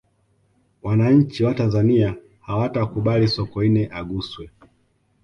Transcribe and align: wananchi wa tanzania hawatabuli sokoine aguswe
wananchi 0.83 1.43
wa 1.43 1.53
tanzania 1.53 2.15
hawatabuli 2.41 3.27
sokoine 3.27 3.87
aguswe 3.91 4.51